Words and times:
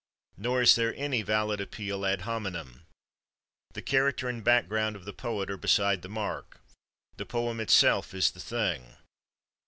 Nor 0.35 0.63
is 0.63 0.73
there 0.73 0.95
any 0.97 1.21
valid 1.21 1.61
appeal 1.61 2.07
ad 2.07 2.21
hominem. 2.21 2.85
The 3.73 3.83
character 3.83 4.27
and 4.27 4.43
background 4.43 4.95
of 4.95 5.05
the 5.05 5.13
poet 5.13 5.51
are 5.51 5.57
beside 5.57 6.01
the 6.01 6.09
mark; 6.09 6.59
the 7.17 7.25
poem 7.27 7.59
itself 7.59 8.11
is 8.11 8.31
the 8.31 8.39
thing. 8.39 8.95